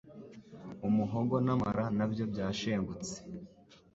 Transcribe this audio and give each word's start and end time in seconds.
umuhogo 0.87 1.35
n’amara 1.45 1.85
na 1.97 2.05
byo 2.11 2.23
byashengutse 2.31 3.13